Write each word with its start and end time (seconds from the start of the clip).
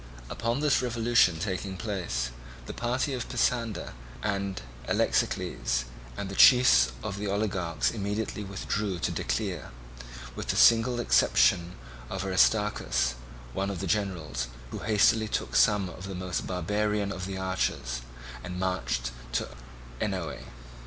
Upon 0.31 0.61
this 0.61 0.81
revolution 0.81 1.37
taking 1.37 1.77
place, 1.77 2.31
the 2.65 2.73
party 2.73 3.13
of 3.13 3.29
Pisander 3.29 3.93
and 4.23 4.59
Alexicles 4.87 5.83
and 6.17 6.27
the 6.27 6.33
chiefs 6.35 6.91
of 7.03 7.19
the 7.19 7.27
oligarchs 7.27 7.91
immediately 7.91 8.43
withdrew 8.43 8.97
to 8.97 9.11
Decelea, 9.11 9.69
with 10.35 10.47
the 10.47 10.55
single 10.55 10.99
exception 10.99 11.73
of 12.09 12.25
Aristarchus, 12.25 13.13
one 13.53 13.69
of 13.69 13.79
the 13.79 13.85
generals, 13.85 14.47
who 14.71 14.79
hastily 14.79 15.27
took 15.27 15.55
some 15.55 15.87
of 15.87 16.07
the 16.07 16.15
most 16.15 16.47
barbarian 16.47 17.11
of 17.11 17.27
the 17.27 17.37
archers 17.37 18.01
and 18.43 18.59
marched 18.59 19.11
to 19.33 19.49
Oenoe. 20.01 20.41